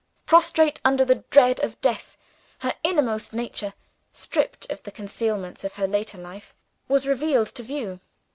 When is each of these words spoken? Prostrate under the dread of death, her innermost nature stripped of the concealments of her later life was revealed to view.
Prostrate 0.25 0.81
under 0.83 1.05
the 1.05 1.23
dread 1.29 1.59
of 1.59 1.79
death, 1.79 2.17
her 2.61 2.73
innermost 2.83 3.33
nature 3.33 3.75
stripped 4.11 4.67
of 4.71 4.81
the 4.81 4.89
concealments 4.91 5.63
of 5.63 5.73
her 5.73 5.85
later 5.87 6.17
life 6.17 6.55
was 6.87 7.05
revealed 7.05 7.49
to 7.49 7.61
view. 7.61 7.99